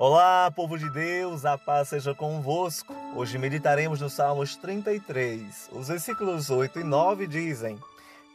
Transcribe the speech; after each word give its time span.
Olá, 0.00 0.48
povo 0.54 0.78
de 0.78 0.88
Deus, 0.88 1.44
a 1.44 1.58
paz 1.58 1.88
seja 1.88 2.14
convosco. 2.14 2.94
Hoje 3.16 3.36
meditaremos 3.36 4.00
no 4.00 4.08
Salmos 4.08 4.54
33. 4.54 5.70
Os 5.72 5.88
versículos 5.88 6.50
8 6.50 6.78
e 6.78 6.84
9 6.84 7.26
dizem: 7.26 7.76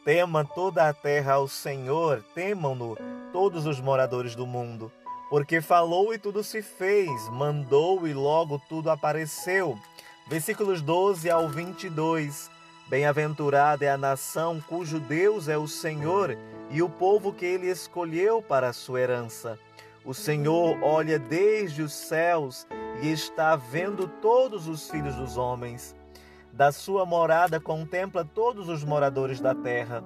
Tema 0.04 0.44
toda 0.44 0.86
a 0.86 0.92
terra 0.92 1.32
ao 1.32 1.48
Senhor, 1.48 2.22
temam-no 2.34 2.98
todos 3.32 3.64
os 3.64 3.80
moradores 3.80 4.34
do 4.34 4.46
mundo. 4.46 4.92
Porque 5.30 5.62
falou 5.62 6.12
e 6.12 6.18
tudo 6.18 6.44
se 6.44 6.60
fez, 6.60 7.30
mandou 7.30 8.06
e 8.06 8.12
logo 8.12 8.60
tudo 8.68 8.90
apareceu. 8.90 9.78
Versículos 10.28 10.82
12 10.82 11.30
ao 11.30 11.48
22. 11.48 12.50
Bem-aventurada 12.88 13.86
é 13.86 13.90
a 13.90 13.96
nação 13.96 14.60
cujo 14.68 15.00
Deus 15.00 15.48
é 15.48 15.56
o 15.56 15.66
Senhor 15.66 16.36
e 16.70 16.82
o 16.82 16.90
povo 16.90 17.32
que 17.32 17.46
ele 17.46 17.70
escolheu 17.70 18.42
para 18.42 18.68
a 18.68 18.74
sua 18.74 19.00
herança. 19.00 19.58
O 20.04 20.12
Senhor 20.12 20.78
olha 20.82 21.18
desde 21.18 21.80
os 21.80 21.94
céus 21.94 22.66
e 23.00 23.10
está 23.10 23.56
vendo 23.56 24.06
todos 24.06 24.68
os 24.68 24.90
filhos 24.90 25.14
dos 25.16 25.38
homens. 25.38 25.96
Da 26.52 26.70
sua 26.70 27.06
morada 27.06 27.58
contempla 27.58 28.22
todos 28.22 28.68
os 28.68 28.84
moradores 28.84 29.40
da 29.40 29.54
terra. 29.54 30.04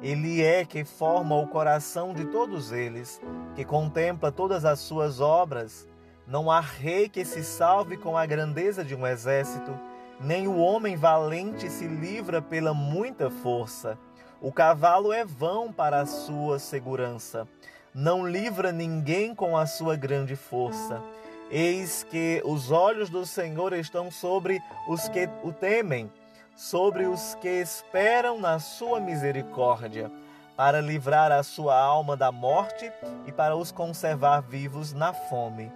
Ele 0.00 0.40
é 0.40 0.64
que 0.64 0.84
forma 0.84 1.36
o 1.36 1.48
coração 1.48 2.14
de 2.14 2.26
todos 2.26 2.70
eles, 2.70 3.20
que 3.56 3.64
contempla 3.64 4.30
todas 4.30 4.64
as 4.64 4.78
suas 4.78 5.20
obras. 5.20 5.88
Não 6.28 6.48
há 6.48 6.60
rei 6.60 7.08
que 7.08 7.24
se 7.24 7.42
salve 7.42 7.96
com 7.96 8.16
a 8.16 8.24
grandeza 8.24 8.84
de 8.84 8.94
um 8.94 9.04
exército, 9.04 9.76
nem 10.20 10.46
o 10.46 10.58
homem 10.58 10.94
valente 10.94 11.68
se 11.68 11.88
livra 11.88 12.40
pela 12.40 12.72
muita 12.72 13.28
força. 13.28 13.98
O 14.40 14.52
cavalo 14.52 15.12
é 15.12 15.24
vão 15.24 15.72
para 15.72 16.00
a 16.00 16.06
sua 16.06 16.60
segurança 16.60 17.48
não 17.94 18.26
livra 18.26 18.70
ninguém 18.70 19.34
com 19.34 19.56
a 19.56 19.66
sua 19.66 19.96
grande 19.96 20.36
força. 20.36 21.02
Eis 21.50 22.04
que 22.08 22.40
os 22.44 22.70
olhos 22.70 23.10
do 23.10 23.26
Senhor 23.26 23.72
estão 23.72 24.10
sobre 24.10 24.62
os 24.86 25.08
que 25.08 25.28
o 25.42 25.52
temem, 25.52 26.10
sobre 26.56 27.06
os 27.06 27.34
que 27.36 27.48
esperam 27.48 28.38
na 28.38 28.60
sua 28.60 29.00
misericórdia, 29.00 30.10
para 30.56 30.80
livrar 30.80 31.32
a 31.32 31.42
sua 31.42 31.76
alma 31.76 32.16
da 32.16 32.30
morte 32.30 32.92
e 33.26 33.32
para 33.32 33.56
os 33.56 33.72
conservar 33.72 34.40
vivos 34.40 34.92
na 34.92 35.12
fome. 35.12 35.72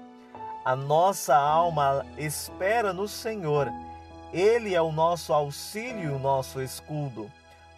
A 0.64 0.76
nossa 0.76 1.34
alma 1.34 2.06
espera 2.16 2.92
no 2.92 3.08
Senhor. 3.08 3.68
Ele 4.32 4.74
é 4.74 4.80
o 4.80 4.92
nosso 4.92 5.32
auxílio 5.32 6.10
e 6.10 6.14
o 6.14 6.18
nosso 6.18 6.60
escudo, 6.60 7.30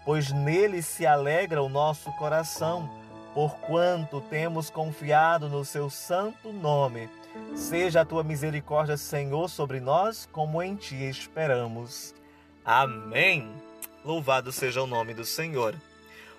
pois 0.05 0.31
nele 0.33 0.83
se 0.83 1.07
alegra 1.07 1.63
o 1.63 1.69
nosso 1.69 2.13
coração 2.13 2.91
porquanto 3.37 4.23
temos 4.23 4.71
confiado 4.71 5.47
no 5.47 5.63
seu 5.63 5.91
santo 5.91 6.51
nome. 6.55 7.07
Seja 7.55 8.01
a 8.01 8.05
tua 8.05 8.25
misericórdia, 8.25 8.97
Senhor, 8.97 9.51
sobre 9.51 9.79
nós, 9.79 10.27
como 10.33 10.63
em 10.63 10.75
ti 10.75 11.07
esperamos. 11.07 12.15
Amém. 12.65 13.53
Louvado 14.03 14.51
seja 14.51 14.83
o 14.83 14.87
nome 14.87 15.13
do 15.13 15.23
Senhor. 15.23 15.75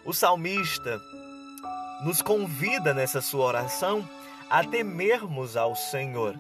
O 0.03 0.12
salmista 0.12 1.00
nos 2.03 2.23
convida 2.23 2.95
nessa 2.95 3.22
sua 3.22 3.45
oração 3.45 4.09
a 4.50 4.64
temermos 4.64 5.56
ao 5.56 5.75
Senhor, 5.75 6.34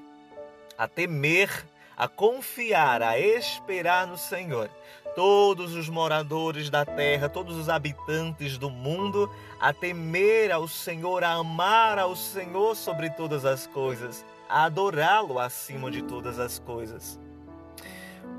a 0.75 0.87
temer, 0.87 1.67
a 1.95 2.07
confiar, 2.07 3.03
a 3.03 3.19
esperar 3.19 4.07
no 4.07 4.17
Senhor 4.17 4.71
todos 5.17 5.73
os 5.73 5.89
moradores 5.89 6.69
da 6.69 6.85
terra, 6.85 7.27
todos 7.27 7.57
os 7.57 7.69
habitantes 7.69 8.55
do 8.55 8.69
mundo, 8.69 9.27
a 9.59 9.73
temer 9.73 10.51
ao 10.51 10.67
Senhor, 10.67 11.23
a 11.23 11.31
amar 11.31 11.97
ao 11.97 12.15
Senhor 12.15 12.75
sobre 12.75 13.09
todas 13.09 13.43
as 13.43 13.65
coisas, 13.65 14.23
a 14.47 14.65
adorá-lo 14.65 15.39
acima 15.39 15.89
de 15.89 16.03
todas 16.03 16.37
as 16.37 16.59
coisas. 16.59 17.19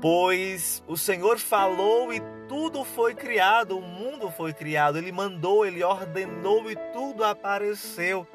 Pois 0.01 0.81
o 0.87 0.95
Senhor 0.95 1.37
falou 1.37 2.13
e 2.13 2.21
tudo 2.47 2.85
foi 2.85 3.13
criado, 3.13 3.77
o 3.77 3.81
mundo 3.81 4.31
foi 4.31 4.53
criado, 4.53 4.97
ele 4.97 5.11
mandou, 5.11 5.65
ele 5.65 5.83
ordenou 5.83 6.71
e 6.71 6.77
tudo 6.93 7.25
apareceu. 7.25 8.25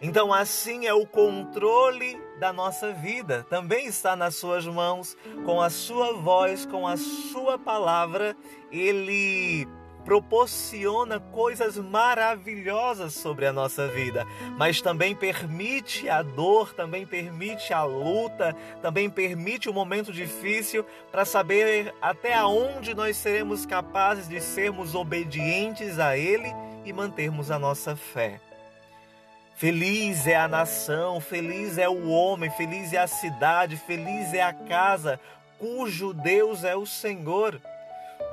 Então, 0.00 0.32
assim 0.32 0.86
é 0.86 0.92
o 0.92 1.06
controle 1.06 2.20
da 2.38 2.52
nossa 2.52 2.92
vida. 2.92 3.46
Também 3.48 3.86
está 3.86 4.14
nas 4.14 4.36
suas 4.36 4.66
mãos, 4.66 5.16
com 5.44 5.60
a 5.60 5.70
sua 5.70 6.12
voz, 6.12 6.66
com 6.66 6.86
a 6.86 6.96
sua 6.96 7.58
palavra, 7.58 8.36
ele 8.70 9.66
proporciona 10.04 11.18
coisas 11.18 11.76
maravilhosas 11.76 13.12
sobre 13.12 13.44
a 13.44 13.52
nossa 13.52 13.88
vida, 13.88 14.24
mas 14.56 14.80
também 14.80 15.16
permite 15.16 16.08
a 16.08 16.22
dor, 16.22 16.72
também 16.74 17.04
permite 17.04 17.74
a 17.74 17.82
luta, 17.82 18.54
também 18.80 19.10
permite 19.10 19.68
o 19.68 19.74
momento 19.74 20.12
difícil 20.12 20.86
para 21.10 21.24
saber 21.24 21.92
até 22.00 22.40
onde 22.44 22.94
nós 22.94 23.16
seremos 23.16 23.66
capazes 23.66 24.28
de 24.28 24.40
sermos 24.40 24.94
obedientes 24.94 25.98
a 25.98 26.16
Ele 26.16 26.54
e 26.84 26.92
mantermos 26.92 27.50
a 27.50 27.58
nossa 27.58 27.96
fé. 27.96 28.40
Feliz 29.56 30.26
é 30.26 30.36
a 30.36 30.46
nação, 30.46 31.18
feliz 31.18 31.78
é 31.78 31.88
o 31.88 32.10
homem, 32.10 32.50
feliz 32.50 32.92
é 32.92 32.98
a 32.98 33.06
cidade, 33.06 33.78
feliz 33.78 34.34
é 34.34 34.42
a 34.42 34.52
casa, 34.52 35.18
cujo 35.58 36.12
Deus 36.12 36.62
é 36.62 36.76
o 36.76 36.84
Senhor, 36.84 37.58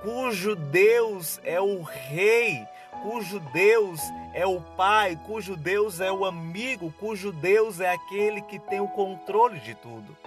cujo 0.01 0.53
Deus 0.53 1.39
é 1.45 1.61
o 1.61 1.81
Rei, 1.81 2.67
cujo 3.03 3.39
Deus 3.53 4.01
é 4.33 4.45
o 4.45 4.59
Pai, 4.75 5.17
cujo 5.25 5.55
Deus 5.55 6.01
é 6.01 6.11
o 6.11 6.25
amigo, 6.25 6.93
cujo 6.99 7.31
Deus 7.31 7.79
é 7.79 7.89
aquele 7.89 8.41
que 8.41 8.59
tem 8.59 8.81
o 8.81 8.89
controle 8.89 9.61
de 9.61 9.75
tudo. 9.75 10.17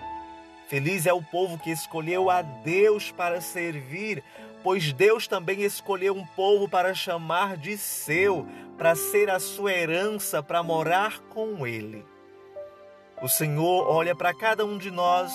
Feliz 0.67 1.05
é 1.05 1.13
o 1.13 1.23
povo 1.23 1.59
que 1.59 1.71
escolheu 1.71 2.31
a 2.31 2.41
Deus 2.41 3.13
para 3.13 3.43
servir, 3.43 4.25
pois 4.67 4.93
Deus 4.93 5.29
também 5.29 5.63
escolheu 5.63 6.13
um 6.13 6.27
povo 6.27 6.69
para 6.69 6.93
chamar 6.93 7.57
de 7.57 7.79
seu, 7.79 8.45
para 8.77 8.97
ser 8.97 9.31
a 9.31 9.39
sua 9.39 9.73
herança, 9.73 10.43
para 10.43 10.61
morar 10.61 11.21
com 11.29 11.65
Ele. 11.65 12.05
O 13.23 13.29
Senhor 13.29 13.89
olha 13.89 14.13
para 14.13 14.35
cada 14.35 14.67
um 14.67 14.77
de 14.77 14.91
nós, 14.91 15.33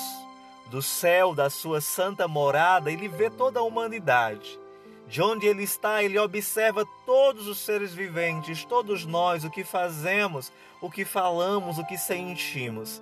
do 0.69 0.81
céu 0.81 1.33
da 1.33 1.49
sua 1.49 1.79
santa 1.79 2.27
morada, 2.27 2.91
ele 2.91 3.07
vê 3.07 3.29
toda 3.29 3.61
a 3.61 3.63
humanidade. 3.63 4.59
De 5.07 5.21
onde 5.21 5.47
ele 5.47 5.63
está, 5.63 6.03
ele 6.03 6.19
observa 6.19 6.83
todos 7.05 7.47
os 7.47 7.57
seres 7.59 7.93
viventes, 7.93 8.65
todos 8.65 9.05
nós, 9.05 9.45
o 9.45 9.49
que 9.49 9.63
fazemos, 9.63 10.51
o 10.81 10.91
que 10.91 11.05
falamos, 11.05 11.77
o 11.77 11.85
que 11.85 11.97
sentimos. 11.97 13.01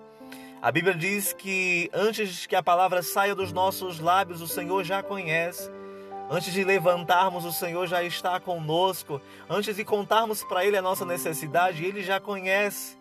A 0.61 0.71
Bíblia 0.71 0.93
diz 0.93 1.33
que 1.33 1.89
antes 1.91 2.45
que 2.45 2.55
a 2.55 2.61
palavra 2.61 3.01
saia 3.01 3.33
dos 3.33 3.51
nossos 3.51 3.99
lábios, 3.99 4.41
o 4.41 4.47
Senhor 4.47 4.83
já 4.83 5.01
conhece. 5.01 5.78
Antes 6.29 6.53
de 6.53 6.63
levantarmos, 6.63 7.43
o 7.43 7.51
Senhor 7.51 7.87
já 7.87 8.03
está 8.03 8.39
conosco. 8.39 9.19
Antes 9.49 9.75
de 9.75 9.83
contarmos 9.83 10.43
para 10.43 10.63
Ele 10.63 10.77
a 10.77 10.81
nossa 10.81 11.03
necessidade, 11.03 11.83
Ele 11.83 12.03
já 12.03 12.19
conhece. 12.19 12.97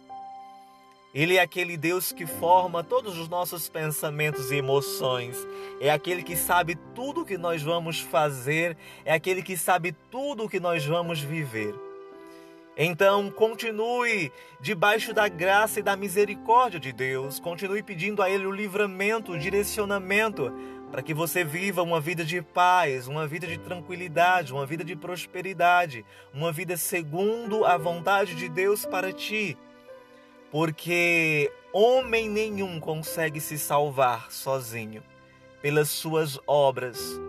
Ele 1.15 1.37
é 1.37 1.41
aquele 1.41 1.77
Deus 1.77 2.11
que 2.11 2.27
forma 2.27 2.83
todos 2.83 3.19
os 3.19 3.29
nossos 3.29 3.69
pensamentos 3.69 4.51
e 4.51 4.57
emoções. 4.57 5.37
É 5.81 5.91
aquele 5.91 6.23
que 6.23 6.37
sabe 6.37 6.75
tudo 6.95 7.23
o 7.23 7.25
que 7.25 7.37
nós 7.37 7.63
vamos 7.63 8.01
fazer. 8.01 8.77
É 9.05 9.13
aquele 9.13 9.43
que 9.43 9.57
sabe 9.57 9.93
tudo 10.11 10.45
o 10.45 10.49
que 10.49 10.61
nós 10.61 10.85
vamos 10.87 11.21
viver. 11.21 11.88
Então, 12.81 13.29
continue 13.29 14.31
debaixo 14.61 15.13
da 15.13 15.27
graça 15.27 15.81
e 15.81 15.83
da 15.83 15.97
misericórdia 15.97 16.79
de 16.79 16.93
Deus. 16.93 17.41
Continue 17.41 17.83
pedindo 17.83 18.23
a 18.23 18.31
Ele 18.31 18.47
o 18.47 18.53
livramento, 18.53 19.33
o 19.33 19.39
direcionamento 19.39 20.53
para 20.89 21.03
que 21.03 21.13
você 21.13 21.43
viva 21.43 21.83
uma 21.83 22.01
vida 22.01 22.25
de 22.25 22.41
paz, 22.41 23.09
uma 23.09 23.27
vida 23.27 23.49
de 23.49 23.59
tranquilidade, 23.59 24.53
uma 24.53 24.65
vida 24.65 24.85
de 24.85 24.95
prosperidade, 24.95 26.07
uma 26.33 26.53
vida 26.53 26.77
segundo 26.77 27.65
a 27.65 27.77
vontade 27.77 28.37
de 28.37 28.49
Deus 28.49 28.87
para 28.87 29.13
ti. 29.13 29.59
Porque 30.53 31.53
homem 31.73 32.29
nenhum 32.29 32.79
consegue 32.79 33.41
se 33.41 33.59
salvar 33.59 34.31
sozinho 34.31 35.03
pelas 35.61 35.89
suas 35.89 36.39
obras. 36.47 37.28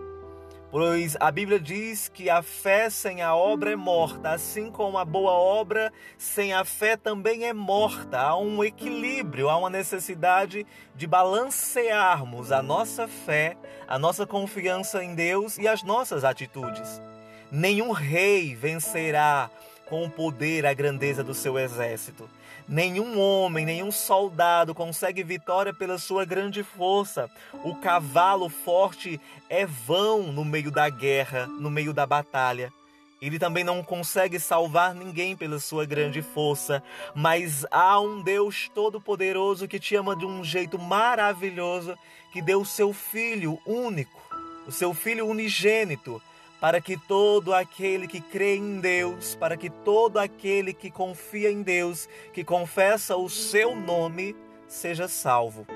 Pois 0.70 1.16
a 1.18 1.32
Bíblia 1.32 1.58
diz 1.58 2.08
que 2.08 2.30
a 2.30 2.42
fé 2.42 2.88
sem 2.88 3.22
a 3.22 3.34
obra 3.34 3.72
é 3.72 3.76
morta, 3.76 4.30
assim 4.30 4.70
como 4.70 4.98
a 4.98 5.04
boa 5.04 5.32
obra 5.32 5.92
sem 6.16 6.52
a 6.52 6.64
fé 6.64 6.96
também 6.96 7.44
é 7.44 7.52
morta. 7.52 8.20
Há 8.20 8.38
um 8.38 8.62
equilíbrio, 8.62 9.48
há 9.48 9.56
uma 9.56 9.68
necessidade 9.68 10.64
de 10.94 11.08
balancearmos 11.08 12.52
a 12.52 12.62
nossa 12.62 13.08
fé, 13.08 13.56
a 13.88 13.98
nossa 13.98 14.24
confiança 14.24 15.02
em 15.02 15.12
Deus 15.12 15.58
e 15.58 15.66
as 15.66 15.82
nossas 15.82 16.22
atitudes. 16.22 17.02
Nenhum 17.50 17.90
rei 17.90 18.54
vencerá 18.54 19.50
com 19.86 20.04
o 20.04 20.10
poder 20.10 20.64
a 20.66 20.72
grandeza 20.72 21.24
do 21.24 21.34
seu 21.34 21.58
exército. 21.58 22.30
Nenhum 22.70 23.18
homem, 23.18 23.66
nenhum 23.66 23.90
soldado 23.90 24.72
consegue 24.72 25.24
vitória 25.24 25.74
pela 25.74 25.98
sua 25.98 26.24
grande 26.24 26.62
força. 26.62 27.28
O 27.64 27.74
cavalo 27.74 28.48
forte 28.48 29.20
é 29.48 29.66
vão 29.66 30.32
no 30.32 30.44
meio 30.44 30.70
da 30.70 30.88
guerra, 30.88 31.48
no 31.48 31.68
meio 31.68 31.92
da 31.92 32.06
batalha. 32.06 32.72
Ele 33.20 33.40
também 33.40 33.64
não 33.64 33.82
consegue 33.82 34.38
salvar 34.38 34.94
ninguém 34.94 35.34
pela 35.36 35.58
sua 35.58 35.84
grande 35.84 36.22
força, 36.22 36.80
mas 37.12 37.66
há 37.72 37.98
um 37.98 38.22
Deus 38.22 38.70
todo-poderoso 38.72 39.66
que 39.66 39.80
te 39.80 39.96
ama 39.96 40.14
de 40.14 40.24
um 40.24 40.44
jeito 40.44 40.78
maravilhoso, 40.78 41.98
que 42.32 42.40
deu 42.40 42.60
o 42.60 42.64
seu 42.64 42.92
filho 42.92 43.58
único, 43.66 44.22
o 44.64 44.70
seu 44.70 44.94
filho 44.94 45.26
unigênito, 45.26 46.22
para 46.60 46.80
que 46.80 46.96
todo 46.96 47.54
aquele 47.54 48.06
que 48.06 48.20
crê 48.20 48.56
em 48.56 48.80
Deus, 48.80 49.34
para 49.34 49.56
que 49.56 49.70
todo 49.70 50.18
aquele 50.18 50.74
que 50.74 50.90
confia 50.90 51.50
em 51.50 51.62
Deus, 51.62 52.06
que 52.34 52.44
confessa 52.44 53.16
o 53.16 53.30
seu 53.30 53.74
nome, 53.74 54.36
seja 54.68 55.08
salvo. 55.08 55.66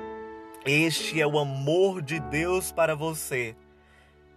Este 0.65 1.21
é 1.21 1.27
o 1.27 1.39
amor 1.39 2.03
de 2.03 2.21
Deus 2.21 2.71
para 2.71 2.95
você. 2.95 3.57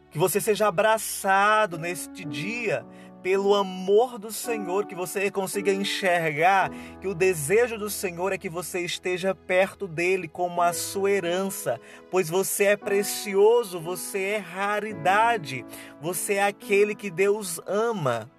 Que 0.09 0.17
você 0.17 0.39
seja 0.39 0.67
abraçado 0.67 1.77
neste 1.77 2.23
dia 2.23 2.85
pelo 3.21 3.55
amor 3.55 4.17
do 4.17 4.31
Senhor, 4.31 4.85
que 4.85 4.95
você 4.95 5.29
consiga 5.31 5.73
enxergar 5.73 6.71
que 7.01 7.07
o 7.07 7.15
desejo 7.15 7.77
do 7.77 7.89
Senhor 7.89 8.31
é 8.31 8.37
que 8.37 8.49
você 8.49 8.81
esteja 8.81 9.33
perto 9.33 9.87
dele 9.87 10.27
como 10.27 10.61
a 10.61 10.73
sua 10.73 11.11
herança, 11.11 11.79
pois 12.11 12.29
você 12.29 12.65
é 12.65 12.77
precioso, 12.77 13.79
você 13.79 14.19
é 14.19 14.37
raridade, 14.37 15.65
você 16.01 16.35
é 16.35 16.43
aquele 16.43 16.95
que 16.95 17.09
Deus 17.09 17.59
ama. 17.65 18.29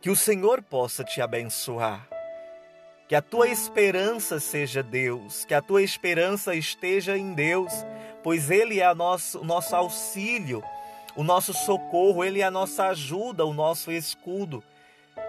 Que 0.00 0.10
o 0.10 0.16
Senhor 0.16 0.62
possa 0.62 1.02
te 1.02 1.20
abençoar. 1.20 2.08
Que 3.08 3.14
a 3.14 3.22
tua 3.22 3.48
esperança 3.48 4.40
seja 4.40 4.82
Deus, 4.82 5.44
que 5.44 5.54
a 5.54 5.62
tua 5.62 5.82
esperança 5.82 6.54
esteja 6.54 7.16
em 7.16 7.34
Deus, 7.34 7.72
pois 8.22 8.50
Ele 8.50 8.80
é 8.80 8.94
nosso, 8.94 9.40
o 9.40 9.44
nosso 9.44 9.76
auxílio, 9.76 10.62
o 11.16 11.24
nosso 11.24 11.52
socorro, 11.52 12.22
Ele 12.22 12.40
é 12.40 12.44
a 12.44 12.50
nossa 12.50 12.88
ajuda, 12.88 13.44
o 13.44 13.54
nosso 13.54 13.90
escudo. 13.90 14.62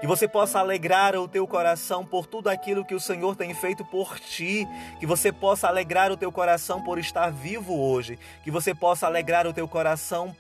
Que 0.01 0.06
você 0.06 0.28
possa 0.28 0.60
alegrar 0.60 1.16
o 1.16 1.28
teu 1.28 1.48
coração 1.48 2.06
por 2.06 2.28
tudo 2.28 2.50
aquilo 2.50 2.86
que 2.86 2.94
o 2.94 3.00
Senhor 3.00 3.36
tem 3.36 3.54
feito 3.54 3.86
por 3.86 4.19
ti. 4.19 4.68
Que 5.00 5.06
você 5.06 5.31
possa 5.31 5.68
alegrar 5.68 6.12
o 6.12 6.18
teu 6.18 6.31
coração 6.31 6.84
por 6.84 7.00
estar 7.00 7.31
vivo 7.31 7.80
hoje. 7.80 8.19
Que 8.44 8.51
você 8.51 8.75
possa 8.75 9.07
alegrar 9.07 9.48
o 9.48 9.54
teu 9.54 9.68
coração 9.68 10.36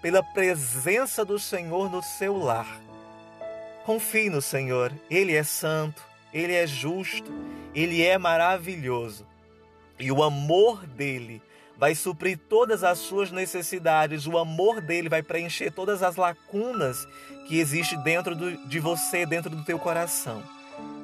pela 0.00 0.22
presença 0.22 1.24
do 1.24 1.38
Senhor 1.38 1.90
no 1.90 2.02
seu 2.02 2.36
lar. 2.36 2.80
Confie 3.84 4.30
no 4.30 4.40
Senhor, 4.40 4.92
Ele 5.10 5.34
é 5.34 5.42
santo, 5.42 6.02
ele 6.32 6.54
é 6.54 6.66
justo, 6.66 7.30
ele 7.74 8.02
é 8.02 8.16
maravilhoso. 8.16 9.26
E 9.98 10.10
o 10.10 10.22
amor 10.22 10.86
dele 10.86 11.42
vai 11.82 11.96
suprir 11.96 12.38
todas 12.48 12.84
as 12.84 13.00
suas 13.00 13.32
necessidades, 13.32 14.28
o 14.28 14.38
amor 14.38 14.80
dele 14.80 15.08
vai 15.08 15.20
preencher 15.20 15.72
todas 15.72 16.00
as 16.00 16.14
lacunas 16.14 17.08
que 17.48 17.58
existem 17.58 18.00
dentro 18.04 18.36
do, 18.36 18.56
de 18.68 18.78
você, 18.78 19.26
dentro 19.26 19.50
do 19.50 19.64
teu 19.64 19.80
coração. 19.80 20.44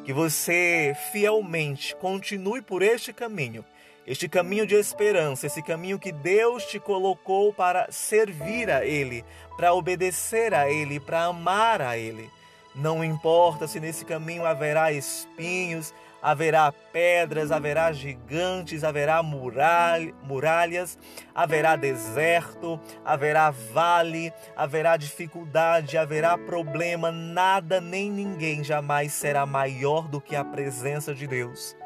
Que 0.04 0.12
você 0.12 0.96
fielmente 1.10 1.96
continue 1.96 2.62
por 2.62 2.80
este 2.80 3.12
caminho, 3.12 3.64
este 4.06 4.28
caminho 4.28 4.64
de 4.64 4.76
esperança, 4.76 5.48
esse 5.48 5.64
caminho 5.64 5.98
que 5.98 6.12
Deus 6.12 6.64
te 6.64 6.78
colocou 6.78 7.52
para 7.52 7.90
servir 7.90 8.70
a 8.70 8.86
Ele, 8.86 9.24
para 9.56 9.74
obedecer 9.74 10.54
a 10.54 10.70
Ele, 10.70 11.00
para 11.00 11.24
amar 11.24 11.82
a 11.82 11.98
Ele. 11.98 12.30
Não 12.72 13.04
importa 13.04 13.66
se 13.66 13.80
nesse 13.80 14.04
caminho 14.04 14.46
haverá 14.46 14.92
espinhos, 14.92 15.92
haverá 16.22 16.72
pedras, 16.92 17.50
haverá 17.50 17.92
gigantes, 17.92 18.84
haverá 18.84 19.22
muralhas, 19.22 20.98
haverá 21.34 21.76
deserto, 21.76 22.80
haverá 23.04 23.50
vale, 23.50 24.32
haverá 24.56 24.96
dificuldade, 24.96 25.96
haverá 25.96 26.36
problema, 26.36 27.10
nada 27.10 27.80
nem 27.80 28.10
ninguém 28.10 28.64
jamais 28.64 29.12
será 29.12 29.46
maior 29.46 30.08
do 30.08 30.20
que 30.20 30.34
a 30.34 30.44
presença 30.44 31.14
de 31.14 31.26
Deus. 31.26 31.76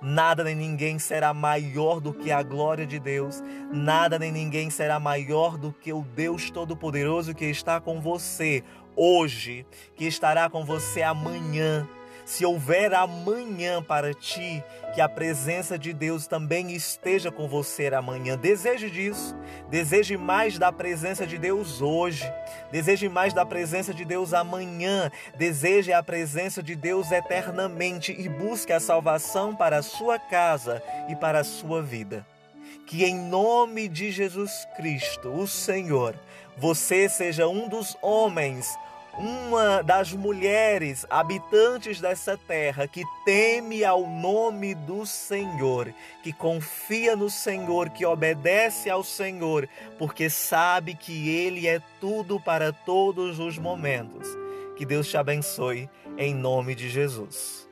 Nada 0.00 0.44
nem 0.44 0.54
ninguém 0.54 0.98
será 0.98 1.32
maior 1.32 2.00
do 2.00 2.12
que 2.12 2.30
a 2.30 2.42
glória 2.42 2.86
de 2.86 2.98
Deus. 2.98 3.42
Nada 3.72 4.18
nem 4.18 4.30
ninguém 4.30 4.68
será 4.68 5.00
maior 5.00 5.56
do 5.56 5.72
que 5.72 5.90
o 5.90 6.02
Deus 6.02 6.50
Todo-Poderoso 6.50 7.34
que 7.34 7.46
está 7.46 7.80
com 7.80 7.98
você 8.00 8.62
hoje, 8.94 9.66
que 9.94 10.04
estará 10.04 10.50
com 10.50 10.66
você 10.66 11.02
amanhã. 11.02 11.88
Se 12.26 12.44
houver 12.44 12.92
amanhã 12.92 13.80
para 13.80 14.12
ti, 14.12 14.60
que 14.92 15.00
a 15.00 15.08
presença 15.08 15.78
de 15.78 15.92
Deus 15.92 16.26
também 16.26 16.72
esteja 16.72 17.30
com 17.30 17.46
você 17.46 17.86
amanhã. 17.86 18.36
Deseje 18.36 18.90
disso. 18.90 19.32
Deseje 19.70 20.16
mais 20.16 20.58
da 20.58 20.72
presença 20.72 21.24
de 21.24 21.38
Deus 21.38 21.80
hoje. 21.80 22.24
Deseje 22.72 23.08
mais 23.08 23.32
da 23.32 23.46
presença 23.46 23.94
de 23.94 24.04
Deus 24.04 24.34
amanhã. 24.34 25.08
Deseje 25.38 25.92
a 25.92 26.02
presença 26.02 26.60
de 26.60 26.74
Deus 26.74 27.12
eternamente 27.12 28.12
e 28.18 28.28
busque 28.28 28.72
a 28.72 28.80
salvação 28.80 29.54
para 29.54 29.78
a 29.78 29.82
sua 29.82 30.18
casa 30.18 30.82
e 31.08 31.14
para 31.14 31.38
a 31.38 31.44
sua 31.44 31.80
vida. 31.80 32.26
Que 32.88 33.04
em 33.04 33.14
nome 33.14 33.86
de 33.86 34.10
Jesus 34.10 34.66
Cristo, 34.76 35.28
o 35.28 35.46
Senhor, 35.46 36.18
você 36.56 37.08
seja 37.08 37.46
um 37.46 37.68
dos 37.68 37.96
homens 38.02 38.76
uma 39.18 39.82
das 39.82 40.12
mulheres 40.12 41.06
habitantes 41.08 42.00
dessa 42.00 42.36
terra 42.36 42.86
que 42.86 43.02
teme 43.24 43.84
ao 43.84 44.06
nome 44.06 44.74
do 44.74 45.06
Senhor, 45.06 45.92
que 46.22 46.32
confia 46.32 47.16
no 47.16 47.30
Senhor, 47.30 47.90
que 47.90 48.04
obedece 48.04 48.90
ao 48.90 49.02
Senhor, 49.02 49.68
porque 49.98 50.28
sabe 50.28 50.94
que 50.94 51.28
Ele 51.28 51.66
é 51.66 51.80
tudo 52.00 52.38
para 52.38 52.72
todos 52.72 53.38
os 53.38 53.58
momentos. 53.58 54.28
Que 54.76 54.84
Deus 54.84 55.08
te 55.08 55.16
abençoe 55.16 55.88
em 56.18 56.34
nome 56.34 56.74
de 56.74 56.88
Jesus. 56.88 57.65